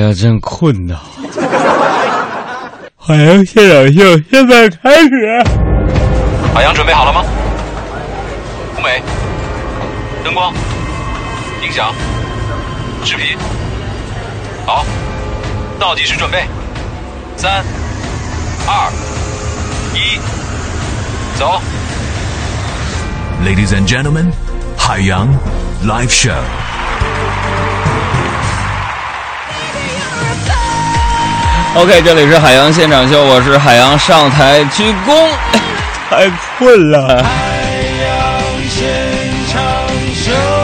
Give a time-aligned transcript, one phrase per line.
[0.00, 0.96] 呀，真困呐！
[2.96, 5.44] 海洋现场秀现在开始。
[6.54, 7.22] 海洋准备好了吗？
[8.78, 9.02] 舞美、
[10.24, 10.52] 灯光、
[11.62, 11.92] 音响、
[13.04, 13.36] 视频，
[14.66, 14.84] 好，
[15.78, 16.44] 倒计时准备，
[17.36, 17.62] 三、
[18.66, 18.90] 二、
[19.94, 20.18] 一，
[21.38, 21.60] 走。
[23.44, 24.30] Ladies and gentlemen,
[24.78, 25.28] 海洋
[25.84, 26.69] Live Show。
[31.76, 35.28] OK，这里是海洋现场秀，我是海洋上台鞠躬，
[36.10, 37.24] 太困了。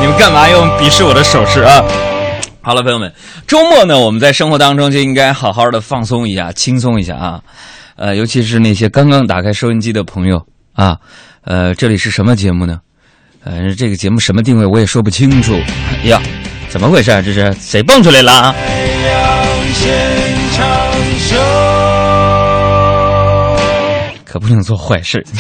[0.01, 1.81] 你们干嘛用鄙视我的手势啊？
[2.61, 3.13] 好了，朋友们，
[3.47, 7.41] 周末呢，我们在生活当中就应该好好的放松一下，轻松一下啊。
[7.95, 10.97] 呃，尤其是那些刚刚打开收音机的朋友啊，
[11.45, 12.81] 呃，这里是什么节目呢？
[13.45, 15.55] 呃，这个节目什么定位我也说不清楚。
[16.03, 16.21] 哎呀，
[16.69, 17.23] 怎么回事啊？
[17.23, 18.55] 这是谁蹦出来了啊？
[24.37, 25.25] 可不能做坏事。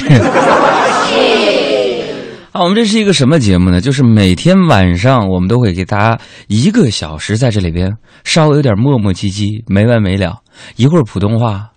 [2.52, 3.83] 啊，我们这是一个什么节目呢？
[3.83, 7.92] 就是每天晚上我们都会给大家一个小时在这里边，
[8.25, 10.38] 稍微有点磨磨唧唧，没完没了，
[10.77, 11.72] 一会儿普通话，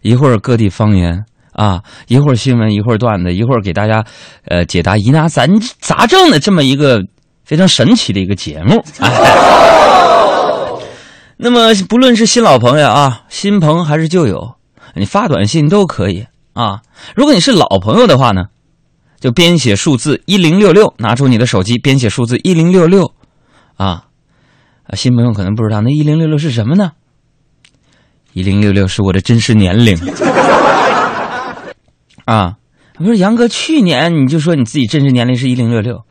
[0.00, 4.02] 一会儿各地方言啊，一会儿新闻，一会儿段子，一会儿给大家
[4.46, 5.46] 呃解答疑难杂
[5.78, 7.02] 杂症的这么一个
[7.44, 8.82] 非常神奇的一个节目。
[9.00, 9.10] 哎、
[11.36, 14.54] 那么不论是新老朋友啊，新朋还是旧友，
[14.94, 16.82] 你发短信都可以啊。
[17.14, 18.44] 如果你是老朋友的话呢？
[19.20, 23.14] 就编写数字一零六六，拿出你的手机，编写数字一零六六，
[23.76, 24.06] 啊，
[24.94, 26.90] 新朋友可能不知道，那一零六六是什么呢？
[28.32, 29.96] 一零六六是我的真实年龄，
[32.24, 32.56] 啊，
[32.94, 36.02] 不是杨哥，去年你就说你自己真实年龄是一零六六，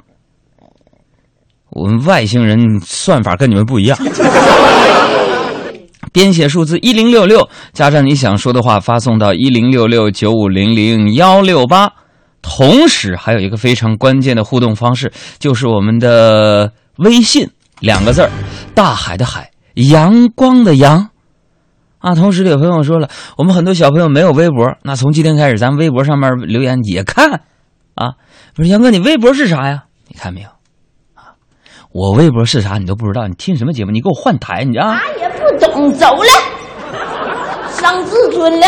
[1.72, 3.98] 我们外星人算法跟你们不一样，
[6.12, 11.92] 编写数字一零六六，加上你想说的话，发送到一零六六九五零零幺六八。
[12.42, 17.48] 同时还有一个非常关键的互动方式，就是我们的微信
[17.80, 18.32] 两个字儿，
[18.74, 21.10] 大海的海，阳光的阳，
[22.00, 22.16] 啊。
[22.16, 27.42] 同时有朋友说了，我们很多小朋友没有微博，那从今天开始，咱们微博上面留言也看，
[27.94, 28.14] 啊。
[28.56, 29.84] 不是杨哥，你微博是啥呀？
[30.08, 30.50] 你看没有？
[31.14, 31.38] 啊，
[31.92, 33.92] 我微博是啥你都不知道，你听什么节目？
[33.92, 34.96] 你给我换台，你啊。
[34.96, 35.11] 啥也不
[35.62, 36.30] 懂，走了，
[37.80, 38.68] 伤自尊了。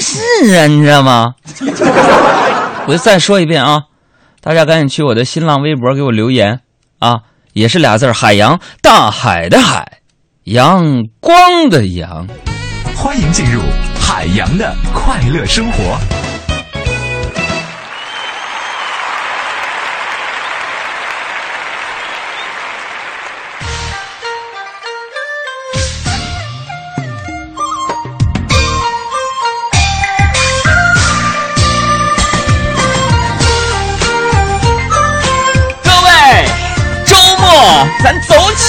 [0.00, 1.34] 是啊，你知道吗？
[2.86, 3.82] 我就再说一遍啊，
[4.40, 6.60] 大家赶紧去我的新浪微博给我留言
[6.98, 7.20] 啊，
[7.52, 9.98] 也是俩字儿海洋，大海的海，
[10.44, 12.26] 阳光的阳。
[12.96, 13.60] 欢迎进入
[13.98, 15.98] 海洋的快乐生活。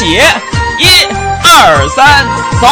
[0.02, 0.08] 起，
[0.80, 1.06] 一、
[1.44, 2.26] 二、三，
[2.60, 2.68] 走！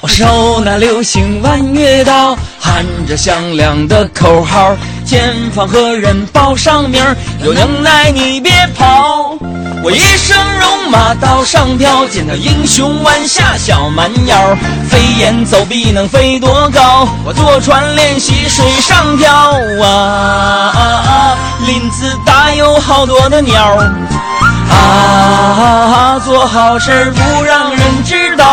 [0.00, 4.74] 我手拿流星弯月刀，喊着响亮的口号，
[5.04, 7.04] 前方何人报上名
[7.44, 9.36] 有能耐你别跑！
[9.82, 14.56] 我一生戎马刀上飘，见到英雄弯下小蛮腰，
[14.90, 17.08] 飞檐走壁能飞多高？
[17.24, 19.30] 我坐船练习水上漂
[19.82, 21.36] 啊啊啊！
[21.66, 23.76] 林子大有好多的鸟
[24.70, 28.44] 啊，做好事不让人知道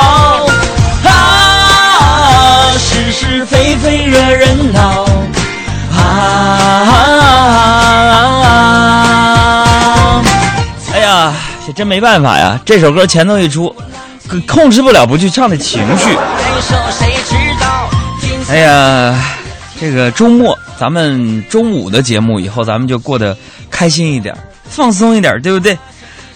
[1.06, 5.06] 啊，是是非非惹人恼
[11.66, 12.62] 这真没办法呀！
[12.64, 13.76] 这首歌前头一出，
[14.48, 16.16] 控制不了不去唱的情绪。
[18.50, 19.20] 哎呀，
[19.80, 20.58] 这个周末。
[20.78, 23.36] 咱们中午的节目以后，咱们就过得
[23.72, 24.36] 开心一点，
[24.66, 25.76] 放松一点，对不对？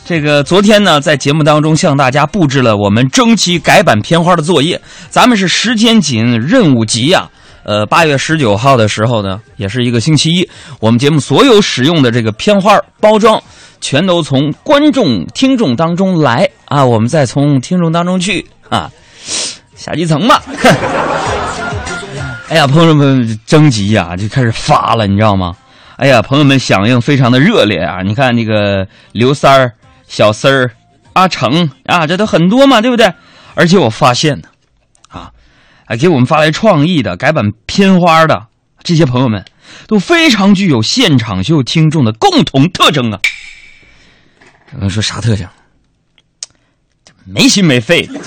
[0.05, 7.27] 这个昨天呢，在节目当中向大家布置了我们征集改版片花的作业，咱们是时间紧，任务急呀、
[7.69, 10.50] 呃，八月十九号的时候呢，也是一个星期一，
[10.80, 13.39] 我们节目所有使用的这个片花包装，
[13.80, 18.89] 全都从观众、听众当中来啊，我们再从听众当中去啊，
[19.77, 20.42] 下基层吧。
[22.50, 25.56] 哎呀，朋友们征集呀、就开始发了，你知道吗？
[25.98, 28.01] 哎呀，朋友们响应非常的热烈啊！
[28.01, 29.72] 你看那个刘三儿、
[30.07, 30.72] 小四儿、
[31.13, 33.13] 阿成啊，这都很多嘛，对不对？
[33.54, 34.48] 而且我发现呢，
[35.89, 38.45] 还给我们发来创意的改版片花的
[38.83, 39.44] 这些朋友们，
[39.88, 43.19] 都非常具有现场秀听众的共同特征啊！
[44.75, 45.47] 有人说啥特征？
[47.25, 48.19] 没心没肺的。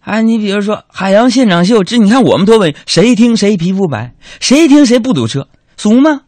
[0.00, 5.48] 啊， 你比如说海洋现场秀，这你看我们多文，谁听谁皮肤白，谁听谁不堵车，
[5.78, 6.24] 俗吗？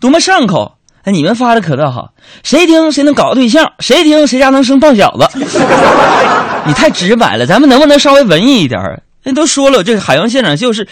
[0.00, 0.73] 多么上口！
[1.04, 2.12] 哎，你们发的可倒好，
[2.42, 5.28] 谁听谁能搞对象，谁听谁家能生胖小子。
[6.66, 8.80] 你太直白了，咱们能不能稍微文艺一点？
[9.22, 10.88] 人都说了，这个海洋现场秀是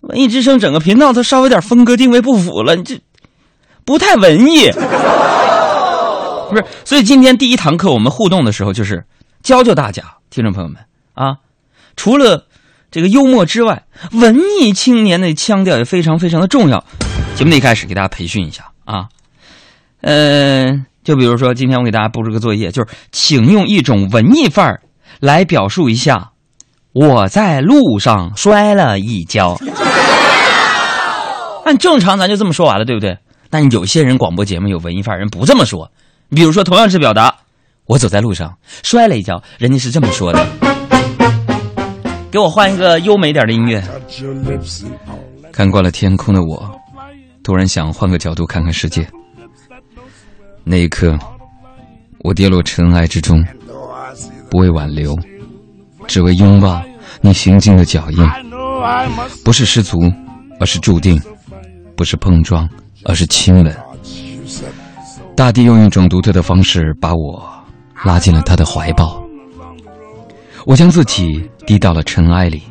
[0.00, 3.00] 文艺之声整个频道，它稍微有点风格定位不符了，你这
[3.84, 4.70] 不太文艺。
[6.48, 9.04] 不是，所以今天第一堂课我们互动的时候，就是
[9.42, 10.78] 教教大家，听众朋友们
[11.14, 11.36] 啊，
[11.96, 12.46] 除了
[12.90, 13.82] 这个幽默之外，
[14.12, 16.84] 文艺青年的腔调也非常非常的重要。
[17.34, 19.08] 节目的一开始给大家培训一下啊，
[20.00, 24.80] 嗯、就比如说今天我给大家布置个作业，就是请用一种文艺范儿
[25.20, 26.30] 来表述一下
[26.92, 29.58] 我在路上摔了一跤。
[31.64, 33.18] 按正常咱就这么说完了，对不对？
[33.50, 35.90] 但有些人广播节目有文艺范儿，人不这么说。
[36.28, 37.34] 你比如说，同样是表达，
[37.86, 40.46] 我走在路上摔了一跤，人家是这么说的。
[42.30, 43.82] 给我换一个优美点的音乐。
[45.50, 46.70] 看惯了天空的我，
[47.42, 49.08] 突然想换个角度看看世界。
[50.70, 51.18] 那一刻，
[52.18, 53.42] 我跌落尘埃之中，
[54.50, 55.16] 不为挽留，
[56.06, 56.82] 只为拥抱
[57.22, 58.18] 你行进的脚印。
[59.42, 59.98] 不是失足，
[60.60, 61.18] 而是注定；
[61.96, 62.68] 不是碰撞，
[63.04, 63.74] 而是亲吻。
[65.34, 67.42] 大地用一种独特的方式把我
[68.04, 69.24] 拉进了他的怀抱，
[70.66, 72.62] 我将自己低到了尘埃里，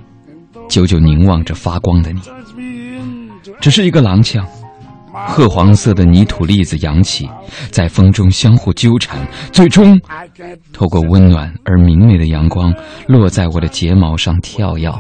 [0.70, 2.22] 久久凝望着发光的你。
[3.60, 4.46] 只是一个踉跄，
[5.38, 7.30] 褐黄色的泥土粒子扬起，
[7.70, 9.20] 在风中相互纠缠，
[9.52, 9.96] 最终
[10.74, 12.74] 透过温暖而明媚的阳光，
[13.08, 14.92] 落在我的睫毛上跳跃。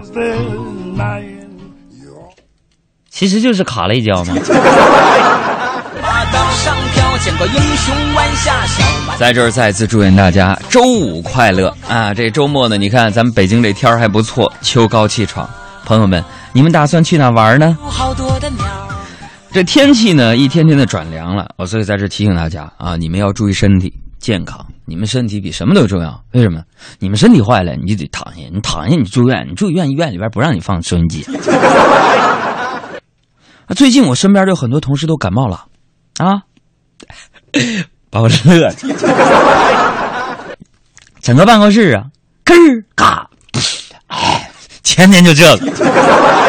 [3.09, 4.35] 其实就是卡了一跤嘛。
[9.17, 12.13] 在这儿再次祝愿大家周五快乐啊！
[12.13, 15.49] 这周末呢，你看咱们北京这天儿还不错，秋高气爽。
[15.83, 16.23] 朋友们，
[16.53, 17.75] 你们打算去哪玩呢？
[17.81, 18.96] 有好多的鸟儿。
[19.57, 26.23] 这天气呢，一天天的转凉了，我所以在这提醒大家啊，你们要注意身体健康，你们身体比什么都重要。
[26.33, 26.61] 为什么？
[26.99, 31.25] 你们身体坏了，你就得躺下，你躺下你住院，你住院医院里边不让你放收音机。
[33.65, 35.65] 啊，最近我身边就很多同事都感冒了，
[36.19, 36.43] 啊，
[38.11, 38.75] 把我乐的，
[41.19, 42.05] 整个办公室啊，
[42.45, 43.27] 咯儿嘎，
[44.05, 44.51] 哎，
[44.83, 46.46] 天天就这个。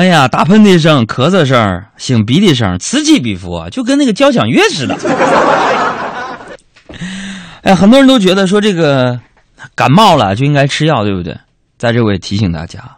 [0.00, 4.96] 哎呀，打喷嚏声、咳嗽声、擤鼻涕声，此起彼伏，就跟那个交响乐似的。
[7.60, 9.20] 哎，很多人都觉得说这个
[9.74, 11.36] 感冒了就应该吃药，对不对？
[11.76, 12.96] 在这我也提醒大家，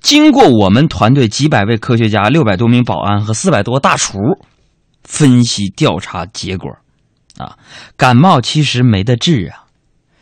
[0.00, 4.20] 经过我们团队几百位科学家、六百多名保安和四百多大厨
[5.02, 6.70] 分析调查结果，
[7.36, 7.56] 啊，
[7.96, 9.64] 感冒其实没得治啊。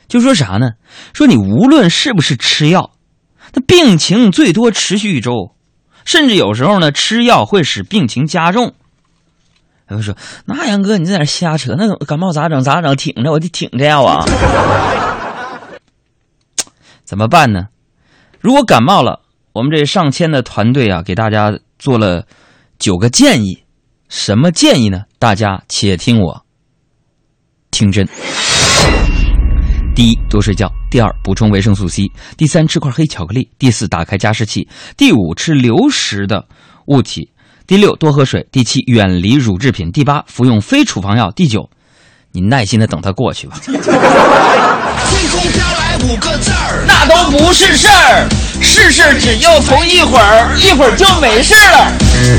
[0.08, 0.70] 就说啥呢？
[1.12, 2.92] 说你无论是不是吃药，
[3.52, 5.52] 那病情最多持续一周。
[6.06, 8.73] 甚至有时候呢，吃药会使病情加重。
[9.88, 10.17] 有人说
[10.47, 12.60] ：“那杨哥，你在那瞎扯，那感冒咋整？
[12.63, 12.96] 咋整？
[12.96, 14.25] 挺着，我得挺着药啊。”
[17.05, 17.69] 怎么办呢？
[18.41, 19.20] 如果感冒了，
[19.53, 22.27] 我们这上千的团队啊，给大家做了
[22.79, 23.65] 九个建议。
[24.08, 25.03] 什么建议呢？
[25.19, 26.44] 大家且听我
[27.70, 28.08] 听真。
[29.96, 32.03] 第一，多睡觉；第二，补充维生素 C；
[32.36, 34.60] 第三，吃块黑巧克力；第四，打开加湿器；
[34.94, 36.44] 第五，吃流食的
[36.88, 37.22] 物体；
[37.67, 41.70] 第六，多喝水；第七，远离乳制品；第八，服用非处方药；第九，
[42.31, 43.58] 你耐心的等它过去吧。
[43.65, 43.81] 天
[45.31, 48.29] 空飘来五个字儿，那都不是事儿，
[48.60, 51.91] 是事儿只要从一会儿，一会儿就没事了。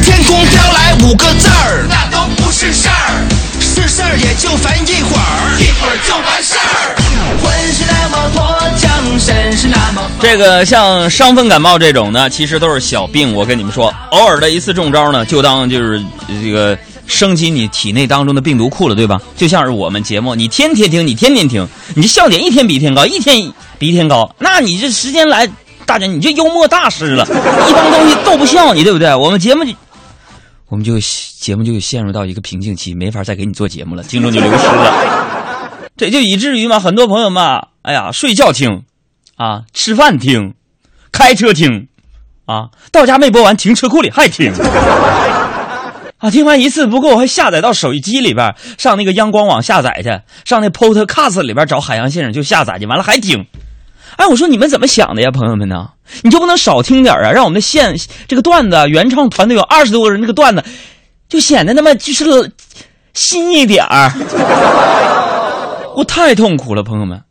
[0.04, 3.26] 天空飘来五个字儿，那都不是事儿，
[3.60, 6.87] 是事儿也就烦一会儿，一会儿就完事儿。
[10.20, 13.34] 这个像伤风感冒这种呢，其实都是小病。
[13.34, 19.22] 我跟你们说，偶尔的一次中招呢，就当就是这个升级你体内当中的病毒库了，对吧？
[19.36, 25.48] 就像是我们节目，你天天听，你天天听，你这笑点一天比一天高，一天比一天高，那你这时间来，
[25.86, 29.14] 大家你这幽默大师了，一帮东西逗不笑你，对不对？
[29.16, 29.72] 我们节目就。
[30.70, 31.00] 我们就
[31.40, 34.94] 节目就陷入到一个瓶颈期，没法再给你做节目了，听众就流失了。
[35.96, 38.84] 这就以至于嘛，很多朋友嘛，哎呀，睡觉听，
[39.38, 40.56] 啊，吃饭听，
[41.14, 41.88] 开车听，
[42.46, 44.52] 啊，到家没播完，停车库里还听，
[46.20, 50.10] 啊，听完一次不够，还下载到手机里边，上那个央广网下载去，
[50.44, 53.46] 上那 Podcast 里边找海洋先生就下载去，完了还听。
[54.18, 55.92] 哎，我说你们怎么想的呀，朋友们呢？
[56.24, 57.96] 你就不能少听点啊，让我们的现
[58.28, 60.62] 这个段子原创团队有二十多个人，这个段子
[61.30, 62.52] 就显得那么就是
[63.14, 64.12] 新一点儿。
[65.96, 67.22] 我太痛苦了，朋友们。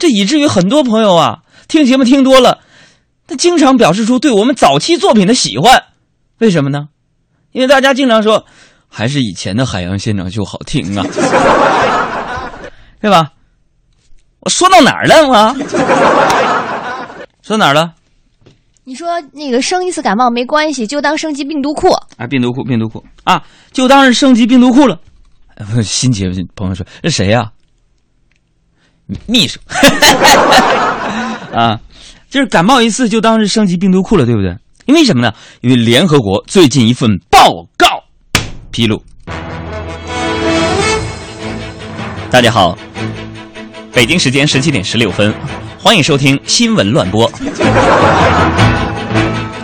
[0.00, 2.60] 这以至于很多朋友啊，听节目听多了，
[3.28, 5.84] 他经常表示出对我们早期作品的喜欢。
[6.38, 6.88] 为什么呢？
[7.52, 8.46] 因为大家经常说，
[8.88, 11.04] 还是以前的海洋现场秀好听啊，
[13.00, 13.32] 对吧？
[14.40, 15.28] 我说到哪儿了？
[15.28, 15.54] 我
[17.42, 17.92] 说哪儿了？
[18.84, 21.88] 你说那个生一次感冒没关系，就当升级病毒库。
[22.16, 24.98] 啊，病毒库，病毒库啊，就当是升级病毒库了。
[25.56, 27.50] 呃新节目朋友说：“这谁呀、
[29.26, 29.58] 秘书
[31.54, 31.78] 啊，
[32.30, 34.56] 就是感冒一次就当是升级病毒库了，对不对？
[34.86, 35.32] 因为什么呢？
[35.60, 37.86] 因为联合国最近一份报告
[38.70, 39.02] 披露。
[42.30, 42.76] 大家好，
[43.92, 45.34] 北京时间十七点十六分，
[45.78, 47.30] 欢迎收听新闻乱播。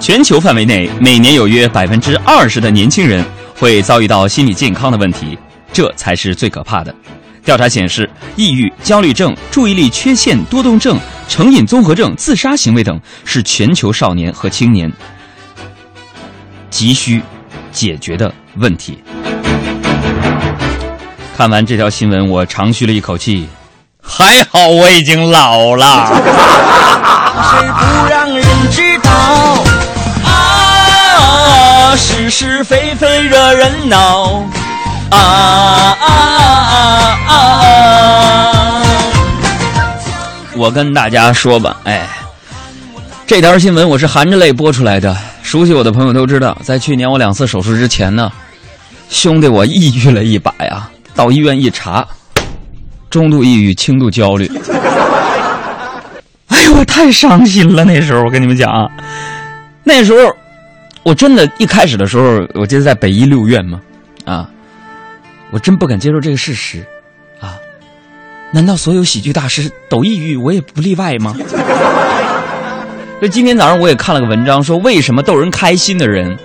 [0.00, 3.24] 全球范围内，每年有约百分之二十的年轻人
[3.56, 5.38] 会遭遇到心理健康的问题，
[5.72, 6.94] 这才是最可怕的。
[7.46, 10.98] 调查显示，抑郁、焦虑症、注意力缺陷多动症、
[11.28, 14.92] 成瘾综合症、自杀行为等是全球少年和青年
[16.70, 17.22] 急需
[17.70, 18.98] 解决的问题。
[21.36, 23.48] 看完这条新闻，我长吁了一口气，
[24.02, 26.08] 还好我已经老了。
[27.44, 29.64] 是不让人知道。
[31.96, 34.44] 是是非非惹人恼。
[35.08, 36.85] 啊啊啊啊
[40.66, 42.08] 我跟大家说吧，哎，
[43.25, 45.16] 这条新闻我是含着泪播出来的。
[45.44, 48.32] 熟悉我的朋友都知道，在去年我两次手术之前呢，
[49.08, 52.04] 兄弟我抑郁了一把呀，到医院一查，
[53.08, 54.50] 中度抑郁、轻度焦虑。
[56.49, 57.85] 哎呦，我太伤心了！
[57.85, 58.90] 那时候我跟你们讲啊，
[59.85, 60.18] 那时候
[61.04, 63.80] 我真的，一开始的时候，我记得在北医六院嘛，
[64.25, 64.50] 啊，
[65.52, 66.85] 我真不敢接受这个事实，
[68.52, 71.34] 难道所有喜剧大师都抑郁，我也不例外吗？
[73.20, 76.36] 就今天早上我也看了个文章，说为什么逗人开心的人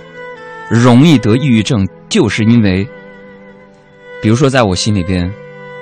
[0.68, 2.86] 容易得抑郁症，就是因为，
[4.22, 5.30] 比如说在我心里边，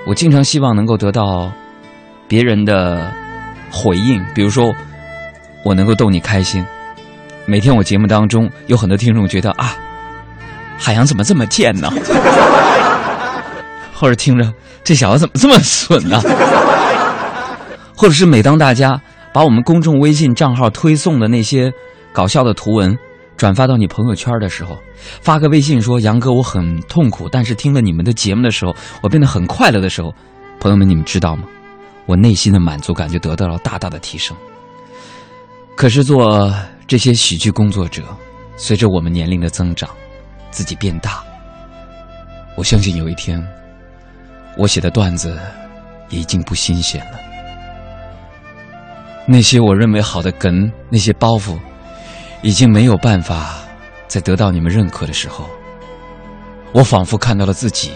[0.06, 1.50] 我经常希望能够得到
[2.26, 3.10] 别人的
[3.70, 4.74] 回应，比如说
[5.64, 6.64] 我能够逗你开心。
[7.46, 9.76] 每天我节目当中有很多听众觉得啊，
[10.76, 11.88] 海洋怎么这么贱呢？
[14.00, 14.50] 或者听着
[14.82, 16.18] 这小子怎么这么损呢？
[17.94, 18.98] 或者是每当大家
[19.30, 21.70] 把我们公众微信账号推送的那些
[22.10, 22.96] 搞笑的图文
[23.36, 24.78] 转发到你朋友圈的时候，
[25.20, 30.14] 发个微信说：“杨哥，我很痛苦，但是听了你们的节目的时候，我变得很快乐的时候，
[30.58, 31.44] 朋友们，你们知道吗？
[32.06, 34.34] 我内心的满足感就得到了大大的提升。
[35.76, 36.50] 可是做
[36.86, 38.02] 这些喜剧工作者，
[38.56, 39.90] 随着我们年龄的增长，
[40.50, 41.22] 自己变大，
[42.56, 43.46] 我相信有一天，
[44.56, 45.38] 我写的段子
[46.08, 47.18] 已经不新鲜了。
[49.26, 51.58] 那些我认为好的梗，那些包袱，
[52.42, 53.56] 已经没有办法
[54.08, 55.48] 再得到你们认可的时候，
[56.72, 57.92] 我仿佛看到了自己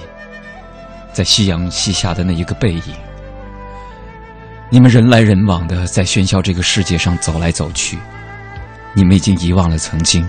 [1.12, 2.82] 在夕阳西下的那一个背影。
[4.70, 7.98] 你们人来人往的在喧嚣这个世界上走来走去，
[8.92, 10.28] 你们已经遗忘了曾经，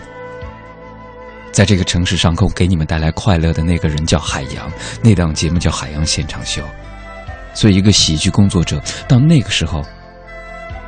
[1.55, 4.69] 在这个城市上空给你们带来快乐的那个人叫海洋，
[5.01, 6.61] 那档节目叫《海洋现场秀》。
[7.53, 9.81] 所以，一个喜剧工作者到那个时候，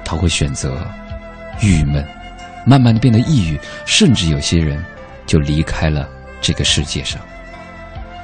[0.03, 0.85] 他会选择
[1.61, 2.05] 郁闷，
[2.65, 4.83] 慢慢的变得抑郁，甚至有些人
[5.25, 6.05] 就离开了
[6.41, 7.17] 这个世界上。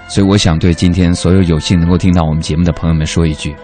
[0.10, 3.56] 所以，我想对今天所有有幸能够听到我们节目的朋友们说一句：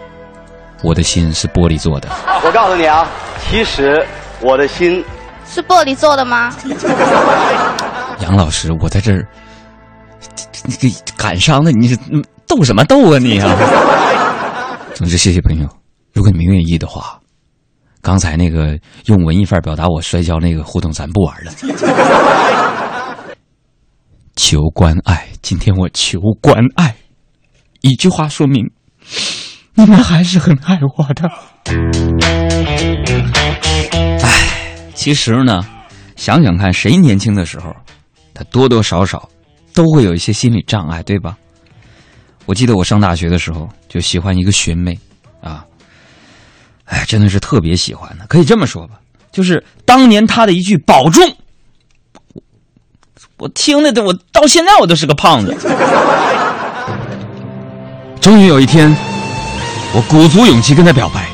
[0.81, 2.07] 我的心是玻璃做的。
[2.45, 3.05] 我告诉你啊，
[3.41, 4.07] 其实
[4.39, 5.03] 我的心
[5.45, 6.55] 是玻璃做的吗？
[8.21, 9.27] 杨老师，我在这儿，
[10.65, 13.55] 你给感伤的，你是嗯逗什么逗啊你啊？
[14.93, 15.67] 总之，谢谢朋友。
[16.13, 17.19] 如果你们愿意的话，
[18.01, 21.51] 刚才那个用文艺范表达我摔跤那个互动，咱不玩了。
[24.35, 26.95] 求关爱，今天我求关爱，
[27.81, 28.69] 一句话说明，
[29.75, 31.29] 你们还是很爱我的。
[34.23, 34.47] 唉，
[34.93, 35.65] 其实呢，
[36.15, 37.75] 想想看，谁年轻的时候，
[38.39, 39.27] 他多多少少
[39.73, 41.35] 都会有一些心理障碍，对吧？
[42.45, 44.97] 我记得我上大学的时候就喜欢一个学妹，
[45.41, 45.65] 啊，
[46.85, 48.25] 哎，真的是特别喜欢的。
[48.27, 48.93] 可以这么说吧，
[49.29, 51.21] 就是当年她的一句“保重”，
[52.33, 52.41] 我
[53.39, 55.53] 我听的，我到现在我都是个胖子。
[58.21, 58.89] 终于有一天，
[59.93, 61.27] 我鼓足勇气跟她表白，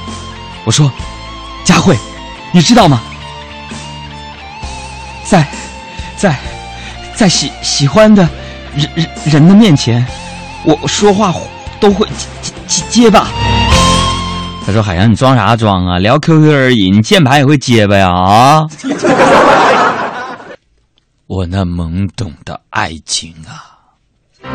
[0.64, 0.92] 我说
[1.64, 1.96] ：“佳慧，
[2.52, 3.00] 你知道吗？
[5.24, 5.48] 在
[6.18, 6.36] 在
[7.16, 8.30] 在喜喜欢的
[8.76, 10.06] 人人人的面前。”
[10.66, 11.34] 我说话
[11.80, 12.08] 都会
[12.42, 13.28] 结结结巴。
[14.66, 16.00] 他说：“海洋，你装啥装啊？
[16.00, 18.10] 聊 QQ 而已，你键盘也会结巴呀？
[18.10, 18.66] 啊！”
[21.28, 23.78] 我那懵懂的爱情啊！
[24.42, 24.50] 把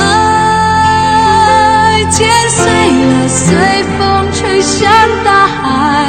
[0.00, 4.88] 爱剪碎了，随风吹向
[5.24, 6.06] 大海。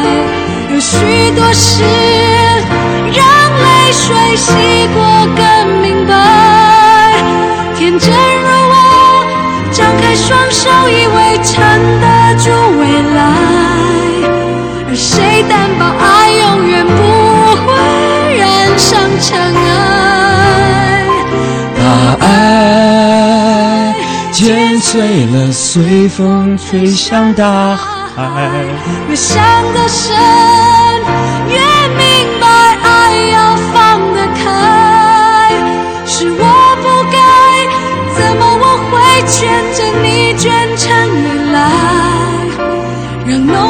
[0.71, 0.95] 有许
[1.35, 1.83] 多事，
[3.13, 3.25] 让
[3.87, 4.51] 泪水洗
[4.93, 5.01] 过
[5.33, 6.13] 更明白。
[7.73, 8.75] 天真如我，
[9.71, 11.55] 张开双手，以为撑
[12.01, 12.83] 得住未
[13.15, 13.17] 来。
[14.89, 16.99] 而谁担保爱永远不
[17.63, 17.67] 会
[18.35, 19.65] 染上尘埃？
[21.77, 21.81] 把
[22.25, 23.95] 爱
[24.33, 28.19] 剪碎了，随风吹向大海。
[29.07, 29.41] 越想
[29.73, 30.13] 得深，
[31.47, 31.55] 越
[31.95, 32.26] 明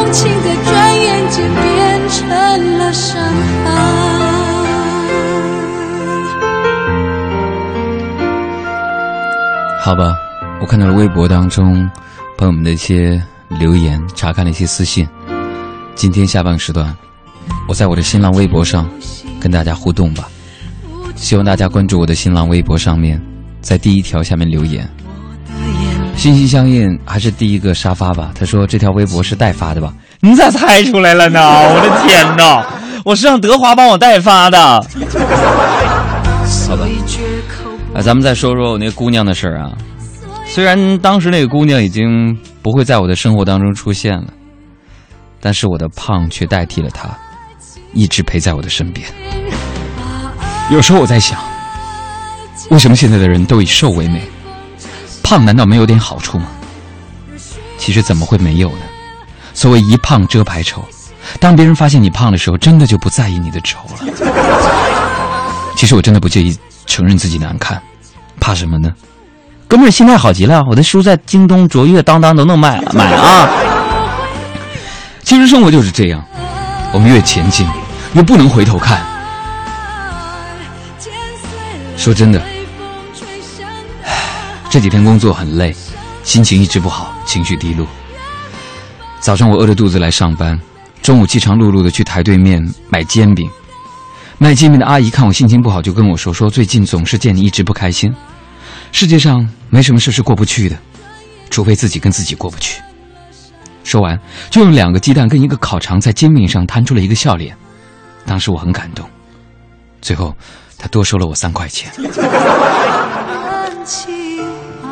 [0.07, 2.29] 让浓情在转眼间变成
[2.77, 3.65] 了伤害。
[9.81, 10.15] 好吧，
[10.61, 11.89] 我看到了微博当中
[12.37, 13.21] 朋友们的一些
[13.59, 15.05] 留言，查看了一些私信。
[15.95, 16.95] 今天下半时段，
[17.67, 18.89] 我在我的新浪微博上
[19.41, 20.29] 跟大家互动吧。
[21.15, 23.21] 希望大家关注我的新浪微博上面，
[23.61, 24.89] 在第一条下面留言。
[26.17, 28.31] 心心相印还是第一个沙发吧。
[28.33, 29.93] 他说这条微博是代发的吧？
[30.19, 31.39] 你咋猜出来了呢？
[31.69, 32.65] 我的天哪！
[33.05, 34.59] 我是让德华帮我代发的。
[34.59, 34.81] 好
[36.75, 36.85] 吧，
[37.93, 39.71] 啊，咱们再说说我那姑娘的事儿啊。
[40.45, 44.27] 虽然当时那个姑娘已经不会在我的生活当中出现了，
[45.39, 47.07] 但是我的胖却代替了她，
[47.93, 49.07] 一直陪在我的身边。
[50.71, 51.39] 有时候我在想，
[52.71, 54.21] 为什么现在的人都以瘦为美？
[55.29, 56.45] 胖难道没有点好处吗？
[57.77, 58.85] 其实怎么会没有呢？
[59.53, 60.81] 所谓一胖遮百丑，
[61.37, 63.97] 当别人发现你胖的时候，真的就不在意你的丑了。
[65.75, 67.77] 其实我真的不介意承认自己难看，
[68.39, 68.89] 怕什么呢？
[69.67, 73.49] 哥们儿心态好极了，我的书在京东、卓越、当当都能卖买啊！
[75.23, 76.23] 其实生活就是这样，
[76.93, 77.67] 我们越前进，
[78.13, 79.05] 越不能回头看。
[81.97, 82.41] 说真的，
[84.77, 85.75] 这几天工作很累，
[86.21, 87.87] 心情一直不好，情绪低落。
[89.19, 90.55] 早上我饿着肚子来上班，
[91.01, 93.49] 中午饥肠辘辘的去台对面买煎饼。
[94.37, 98.13] 卖煎饼的阿姨看我心情不好，就跟我说：“说最近总是见你一直不开心。
[98.91, 100.77] 世界上没什么事是过不去的，
[101.49, 102.79] 除非自己跟自己过不去。”
[103.83, 104.15] 说完，
[104.51, 107.57] 就用两个鸡蛋跟一个烤肠在煎饼上摊出了一个笑脸。
[108.27, 109.09] 当时我很感动。
[110.03, 110.35] 最后，
[110.77, 111.91] 他多收了我三块钱。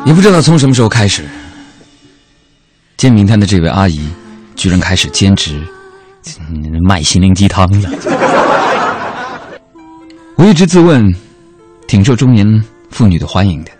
[0.06, 1.24] 也不知道从什么时候开始，
[2.96, 4.08] 煎饼摊的这位阿姨
[4.54, 5.60] 居然开始兼职
[6.48, 7.90] 嗯卖心灵鸡汤了。
[10.38, 11.12] 我一直自问，
[11.88, 12.46] 挺受中年
[12.88, 13.72] 妇女的欢迎的。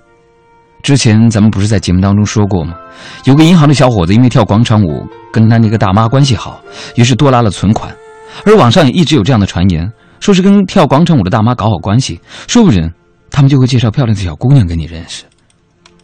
[0.82, 2.74] 之前咱们不是在节目当中说过吗？
[3.22, 6.60] 有个银行的小伙子因为跳广场舞跟他那个大妈关系好，
[6.96, 7.94] 于是多拉了存款。
[8.44, 12.92] 而网上也一直有这样的传言，说是跟跳广场舞的大妈搞好关系，说不准
[13.30, 15.22] 他们就会介绍漂亮的小姑娘给你认识。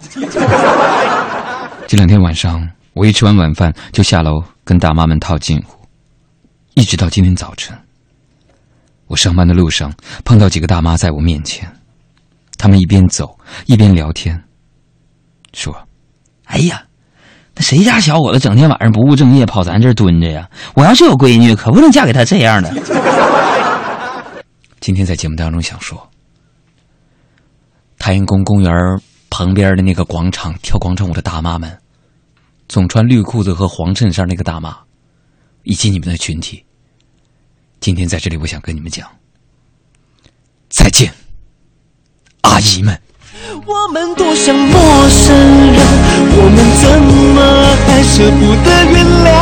[1.87, 5.79] 这两天晚上，我一吃完晚饭就下楼跟大妈们套近乎，
[6.75, 7.77] 一直到今天早晨。
[9.07, 9.93] 我上班的路上
[10.25, 11.71] 碰到几个大妈在我面前，
[12.57, 14.43] 她们一边走一边聊天，
[15.53, 15.75] 说
[16.47, 16.83] ：“哎呀，
[17.55, 20.49] 那谁家小伙子整天晚上不务正业跑咱这儿蹲着呀？
[20.75, 22.73] 我要是有闺女，可不能嫁给他这样的。”
[24.81, 26.09] 今天在节目当中想说，
[27.99, 28.73] 太阳宫公园
[29.33, 31.79] 旁边的那个广场跳广场舞的大妈们，
[32.69, 34.77] 总穿绿裤子和黄衬衫那个大妈，
[35.63, 36.63] 以及你们的群体。
[37.81, 39.09] 今天在这里，我想跟你们讲，
[40.69, 41.11] 再见，
[42.43, 43.01] 阿姨们。
[43.65, 45.81] 我们多像陌生人，
[46.37, 46.85] 我们怎
[47.33, 47.41] 么
[47.87, 49.33] 还舍不得原谅？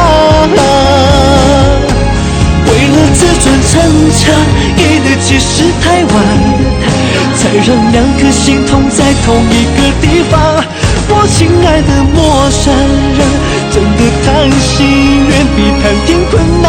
[2.65, 3.75] 为了自尊挣
[4.15, 4.23] 扎，
[4.77, 6.15] 给的解释太晚，
[7.59, 10.65] 让两颗心痛在同一个地方。
[11.13, 12.73] 我亲爱的陌生
[13.19, 13.21] 人，
[13.71, 14.27] 真的谈
[14.61, 16.33] 心远比谈天困
[16.63, 16.67] 难。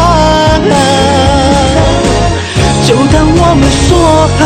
[2.84, 3.90] 就当我们说
[4.38, 4.40] 好，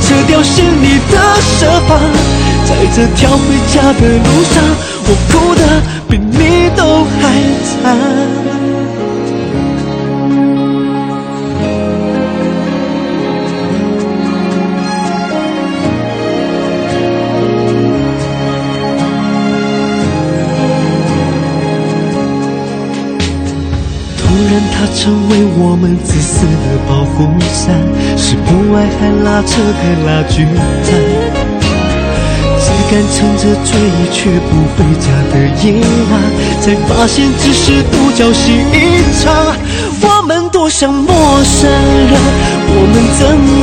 [0.00, 2.00] 撤掉心里的设防，
[2.64, 4.54] 在这条回家的路上，
[5.04, 5.60] 我哭的
[6.08, 7.22] 比你都还
[24.94, 27.74] 成为我们自私的保护伞，
[28.16, 30.44] 是不爱还拉扯的拉锯
[30.84, 30.88] 战。
[32.62, 35.66] 只敢撑着追忆却不回家的夜
[36.10, 36.12] 晚，
[36.60, 38.76] 才发现只是独角戏一
[39.20, 39.24] 场。
[40.02, 41.10] 我们多像陌
[41.42, 42.12] 生人，
[42.68, 43.20] 我们怎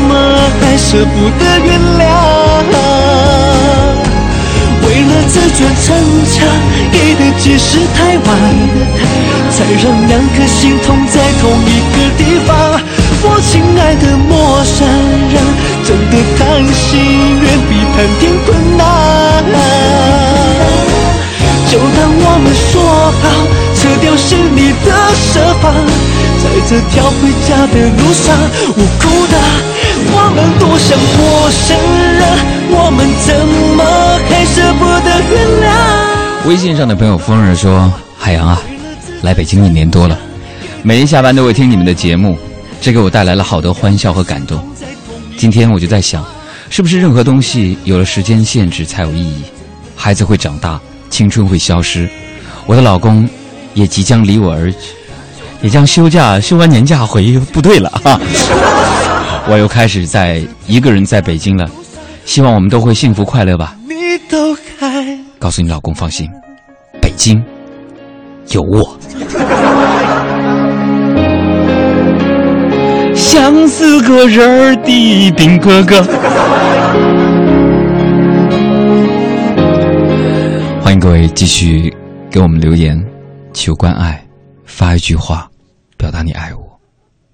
[0.07, 0.11] 么
[0.59, 2.03] 还舍不得原谅？
[4.81, 5.87] 为了自尊逞
[6.25, 6.35] 强，
[6.91, 8.27] 给的解释太晚，
[25.61, 28.35] 在这条回家的路上，
[28.75, 29.35] 我哭的。
[30.11, 31.77] 我们多像陌生
[32.15, 32.21] 人，
[32.71, 33.27] 我们怎
[33.75, 33.83] 么
[34.29, 36.49] 还舍不得？
[36.49, 38.61] 微信上的朋友风儿说：“海洋啊，
[39.21, 40.17] 来北京一年多了，
[40.81, 42.37] 每天下班都会听你们的节目，
[42.79, 44.63] 这给我带来了好多欢笑和感动。
[45.37, 46.25] 今天我就在想，
[46.69, 49.43] 是不是任何东西有了时间限制才有意义？
[49.95, 52.09] 孩子会长大，青春会消失，
[52.65, 53.27] 我的老公
[53.73, 54.77] 也即将离我而去，
[55.61, 58.19] 也将休假休完年假回部队了啊！
[59.47, 61.69] 我又开始在一个人在北京了，
[62.23, 63.75] 希望我们都会幸福快乐吧。
[65.39, 66.29] 告诉你老公放心，
[67.01, 67.43] 北京
[68.49, 68.97] 有我。
[73.15, 76.01] 像是个人的兵哥哥。
[80.81, 81.93] 欢迎各位继续
[82.29, 83.03] 给我们留言，
[83.53, 84.23] 求关爱，
[84.65, 85.48] 发一句话，
[85.99, 86.79] 表达你爱我。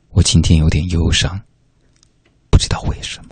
[0.09, 1.39] 我今天有点忧伤，
[2.49, 3.24] 不知道为什么。